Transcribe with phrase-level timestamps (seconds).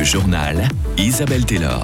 [0.00, 0.66] Le journal
[0.96, 1.82] Isabelle Taylor.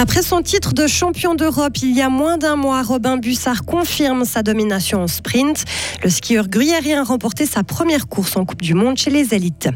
[0.00, 4.24] Après son titre de champion d'Europe il y a moins d'un mois, Robin Bussard confirme
[4.24, 5.66] sa domination en sprint.
[6.02, 9.68] Le skieur gruyérien a remporté sa première course en Coupe du Monde chez les élites.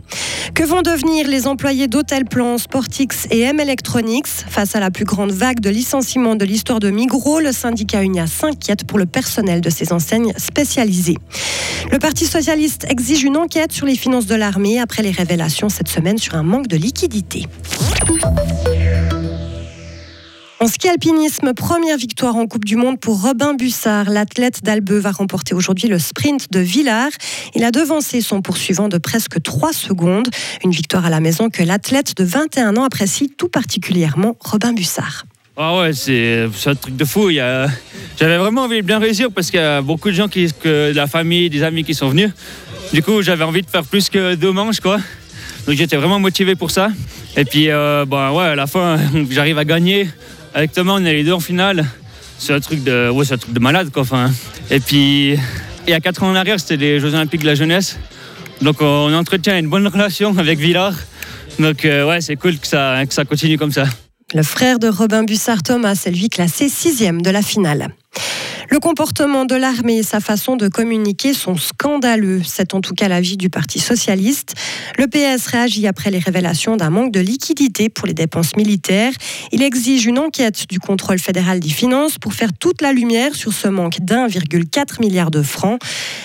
[0.54, 5.04] Que vont devenir les employés d'Hôtel Plan, Sportix et M Electronics Face à la plus
[5.04, 9.60] grande vague de licenciements de l'histoire de Migros, le syndicat Unia s'inquiète pour le personnel
[9.60, 11.18] de ces enseignes spécialisées.
[11.92, 15.88] Le Parti socialiste exige une enquête sur les finances de l'armée après les révélations cette
[15.88, 17.46] semaine sur un manque de liquidité.
[20.64, 24.08] En ski alpinisme, première victoire en Coupe du Monde pour Robin Bussard.
[24.08, 27.10] L'athlète d'Albeux va remporter aujourd'hui le sprint de Villars.
[27.54, 30.26] Il a devancé son poursuivant de presque 3 secondes.
[30.64, 35.26] Une victoire à la maison que l'athlète de 21 ans apprécie tout particulièrement, Robin Bussard.
[35.58, 37.28] Ah ouais, c'est un truc de fou.
[37.30, 40.92] J'avais vraiment envie de bien réussir parce qu'il y a beaucoup de gens, qui, de
[40.94, 42.30] la famille, des amis qui sont venus.
[42.90, 44.96] Du coup, j'avais envie de faire plus que deux manches, quoi.
[45.66, 46.88] Donc j'étais vraiment motivé pour ça.
[47.36, 48.96] Et puis, euh, bah, ouais, à la fin,
[49.30, 50.08] j'arrive à gagner.
[50.54, 51.84] Avec Thomas, on est les deux en finale.
[52.38, 54.02] C'est un truc de, ouais, un truc de malade, quoi.
[54.02, 54.30] Enfin,
[54.70, 55.32] et puis,
[55.86, 57.98] il y a quatre ans en arrière, c'était les Jeux Olympiques de la jeunesse.
[58.62, 60.94] Donc, on entretient une bonne relation avec Villard.
[61.58, 63.84] Donc, euh, ouais, c'est cool que ça, que ça continue comme ça.
[64.32, 67.88] Le frère de Robin Bussard, Thomas, est lui classé sixième de la finale.
[68.70, 72.42] Le comportement de l'armée et sa façon de communiquer sont scandaleux.
[72.44, 74.54] C'est en tout cas l'avis du Parti socialiste.
[74.98, 79.12] Le PS réagit après les révélations d'un manque de liquidité pour les dépenses militaires.
[79.52, 83.52] Il exige une enquête du contrôle fédéral des finances pour faire toute la lumière sur
[83.52, 85.80] ce manque d'1,4 milliard de francs.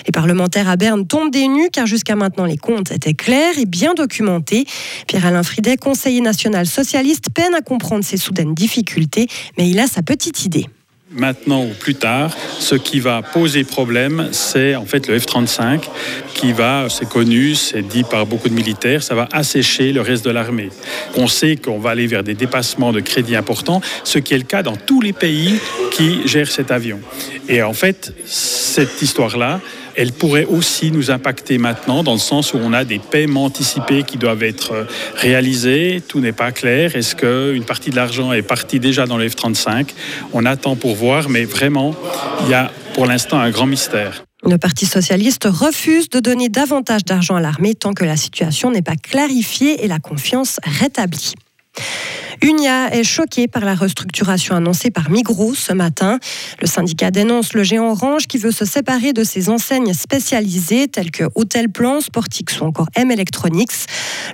[0.06, 3.66] Les parlementaires à Berne tombent des nues car jusqu'à maintenant les comptes étaient clairs et
[3.66, 4.64] bien documentés.
[5.06, 10.02] Pierre-Alain Fridet, conseiller national socialiste, peine à comprendre ces soudaines difficultés, mais il a sa
[10.02, 10.66] petite idée
[11.12, 15.82] maintenant ou plus tard, ce qui va poser problème, c'est en fait le F-35
[16.34, 20.24] qui va, c'est connu, c'est dit par beaucoup de militaires, ça va assécher le reste
[20.24, 20.70] de l'armée.
[21.16, 24.44] On sait qu'on va aller vers des dépassements de crédits importants, ce qui est le
[24.44, 25.58] cas dans tous les pays
[25.92, 27.00] qui gèrent cet avion.
[27.48, 29.60] Et en fait, cette histoire-là,
[30.00, 34.02] elle pourrait aussi nous impacter maintenant dans le sens où on a des paiements anticipés
[34.02, 34.84] qui doivent être euh,
[35.14, 36.02] réalisés.
[36.08, 36.96] Tout n'est pas clair.
[36.96, 39.88] Est-ce qu'une partie de l'argent est partie déjà dans le F-35
[40.32, 41.94] On attend pour voir, mais vraiment,
[42.44, 44.24] il y a pour l'instant un grand mystère.
[44.42, 48.80] Le Parti socialiste refuse de donner davantage d'argent à l'armée tant que la situation n'est
[48.80, 51.34] pas clarifiée et la confiance rétablie.
[52.42, 56.18] Unia est choqué par la restructuration annoncée par Migros ce matin.
[56.60, 61.10] Le syndicat dénonce le géant Orange qui veut se séparer de ses enseignes spécialisées telles
[61.10, 63.72] que Hôtel Plan, Sportix ou encore M Electronics.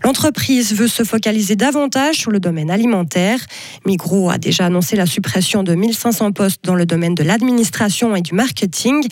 [0.05, 3.41] L'entreprise veut se focaliser davantage sur le domaine alimentaire.
[3.87, 8.21] Migros a déjà annoncé la suppression de 1500 postes dans le domaine de l'administration et
[8.21, 9.05] du marketing.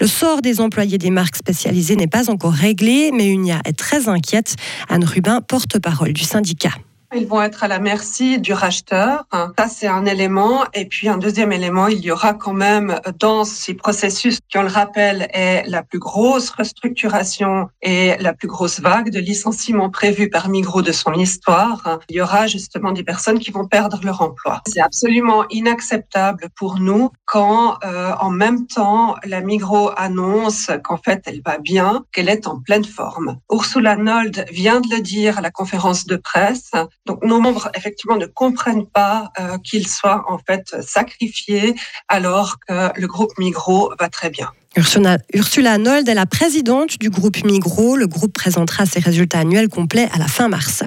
[0.00, 4.08] Le sort des employés des marques spécialisées n'est pas encore réglé, mais Unia est très
[4.08, 4.56] inquiète.
[4.88, 6.72] Anne Rubin, porte-parole du syndicat.
[7.12, 9.24] Ils vont être à la merci du racheteur.
[9.32, 10.64] Ça, c'est un élément.
[10.74, 14.62] Et puis, un deuxième élément, il y aura quand même dans ces processus qui, on
[14.62, 20.30] le rappelle, est la plus grosse restructuration et la plus grosse vague de licenciements prévus
[20.30, 21.98] par Migros de son histoire.
[22.08, 24.62] Il y aura justement des personnes qui vont perdre leur emploi.
[24.68, 31.22] C'est absolument inacceptable pour nous quand, euh, en même temps, la Migros annonce qu'en fait,
[31.26, 33.38] elle va bien, qu'elle est en pleine forme.
[33.50, 36.70] Ursula Nold vient de le dire à la conférence de presse.
[37.06, 41.74] Donc nos membres effectivement ne comprennent pas euh, qu'ils soient en fait sacrifiés
[42.08, 44.52] alors que le groupe Migros va très bien.
[44.76, 47.96] Ursula, Ursula Nold est la présidente du groupe Migros.
[47.96, 50.84] Le groupe présentera ses résultats annuels complets à la fin mars.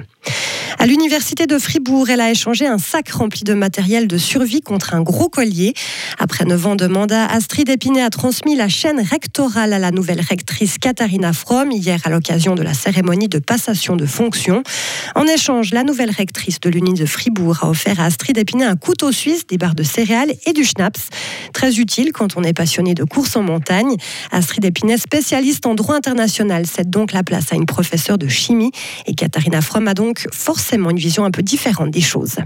[0.79, 4.93] À l'université de Fribourg, elle a échangé un sac rempli de matériel de survie contre
[4.93, 5.73] un gros collier.
[6.17, 10.21] Après neuf ans de mandat, Astrid Épinay a transmis la chaîne rectorale à la nouvelle
[10.21, 14.63] rectrice Katharina Fromm hier à l'occasion de la cérémonie de passation de fonction.
[15.15, 18.77] En échange, la nouvelle rectrice de l'Uni de Fribourg a offert à Astrid Épinay un
[18.77, 21.09] couteau suisse, des barres de céréales et du schnapps.
[21.53, 23.72] Très utile quand on est passionné de course en montagne.
[24.31, 28.71] Astrid Épinay, spécialiste en droit international, cède donc la place à une professeure de chimie
[29.05, 32.37] et Katharina Fromm a donc forcément une vision un peu différente des choses.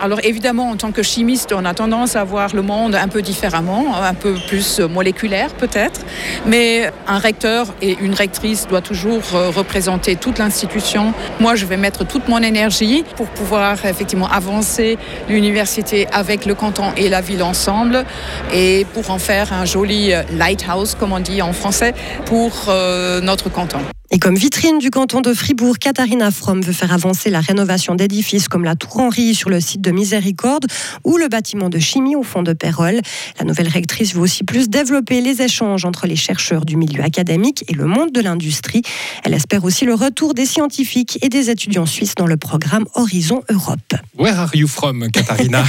[0.00, 3.22] Alors évidemment, en tant que chimiste, on a tendance à voir le monde un peu
[3.22, 6.00] différemment, un peu plus moléculaire peut-être,
[6.46, 11.14] mais un recteur et une rectrice doivent toujours euh, représenter toute l'institution.
[11.38, 14.98] Moi, je vais mettre toute mon énergie pour pouvoir effectivement avancer
[15.28, 18.04] l'université avec le canton et la ville ensemble
[18.52, 21.94] et pour en faire un joli euh, lighthouse, comme on dit en français,
[22.26, 23.78] pour euh, notre canton.
[24.14, 28.46] Et comme vitrine du canton de Fribourg, Katharina Fromm veut faire avancer la rénovation d'édifices
[28.46, 30.66] comme la Tour Henry sur le site de Miséricorde
[31.02, 33.00] ou le bâtiment de chimie au fond de Pérol.
[33.40, 37.64] La nouvelle rectrice veut aussi plus développer les échanges entre les chercheurs du milieu académique
[37.66, 38.82] et le monde de l'industrie.
[39.24, 43.42] Elle espère aussi le retour des scientifiques et des étudiants suisses dans le programme Horizon
[43.50, 43.94] Europe.
[44.16, 45.64] Where are you from, Katharina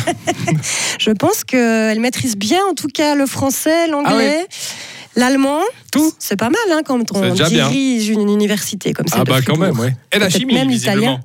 [1.00, 4.46] Je pense qu'elle maîtrise bien en tout cas le français, l'anglais.
[4.48, 4.56] Ah
[5.16, 7.48] L'allemand, Tout c'est pas mal hein, quand on bien.
[7.48, 9.18] dirige une université comme ça.
[9.20, 9.96] Ah bah quand même, ouais.
[10.12, 11.00] Et la chimie, même visiblement.
[11.02, 11.20] l'italien.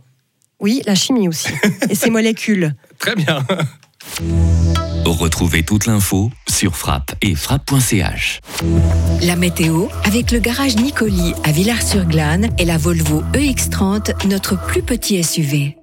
[0.60, 1.48] Oui, la chimie aussi.
[1.88, 2.75] et ses molécules.
[2.98, 3.44] Très bien.
[5.06, 8.40] Retrouvez toute l'info sur frappe et frappe.ch.
[9.22, 15.22] La météo avec le garage Nicoli à Villars-sur-Glane et la Volvo EX30, notre plus petit
[15.22, 15.76] SUV.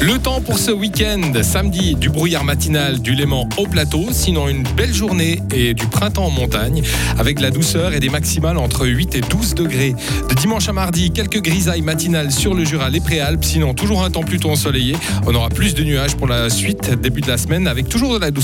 [0.00, 4.62] Le temps pour ce week-end, samedi, du brouillard matinal du Léman au plateau, sinon une
[4.62, 6.82] belle journée et du printemps en montagne,
[7.18, 9.96] avec de la douceur et des maximales entre 8 et 12 degrés.
[10.28, 14.10] De dimanche à mardi, quelques grisailles matinales sur le Jura, les Préalpes, sinon toujours un
[14.10, 14.94] temps plutôt ensoleillé.
[15.26, 18.20] On aura plus de nuages pour la suite, début de la semaine, avec toujours de
[18.20, 18.36] la douceur.